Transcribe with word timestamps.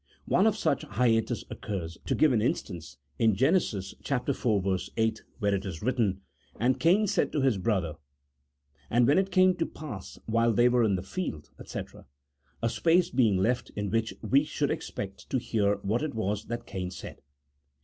One 0.25 0.47
of 0.47 0.57
such 0.57 0.81
hiatus 0.83 1.43
occurs 1.51 1.99
(to 2.07 2.15
give 2.15 2.31
an 2.33 2.41
instance) 2.41 2.97
in 3.19 3.35
Gen. 3.35 3.55
iv. 3.57 3.81
8, 3.85 5.23
where 5.37 5.53
it 5.53 5.63
is 5.63 5.83
written," 5.83 6.21
And 6.59 6.79
Cain 6.79 7.05
said 7.05 7.31
to 7.33 7.41
his 7.41 7.59
brother.... 7.59 7.93
and 8.89 9.07
it 9.07 9.29
came 9.29 9.53
to 9.57 9.65
pass 9.67 10.17
while 10.25 10.53
they 10.53 10.69
were 10.69 10.83
in 10.83 10.95
the 10.95 11.03
field, 11.03 11.51
<fec," 11.63 12.03
a 12.63 12.69
space 12.69 13.11
being 13.11 13.37
left 13.37 13.69
in 13.75 13.91
which 13.91 14.15
we 14.23 14.43
should 14.43 14.71
expect 14.71 15.29
to 15.29 15.37
hear 15.37 15.75
what 15.83 16.01
it 16.01 16.15
was 16.15 16.45
that 16.45 16.65
Cain 16.65 16.89
said. 16.89 17.21